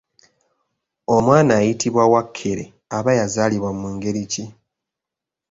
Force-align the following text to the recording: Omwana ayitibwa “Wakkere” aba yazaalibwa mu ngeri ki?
Omwana 1.15 1.51
ayitibwa 1.59 2.03
“Wakkere” 2.13 2.65
aba 2.97 3.11
yazaalibwa 3.19 3.71
mu 3.79 3.87
ngeri 3.95 4.23
ki? 4.31 4.43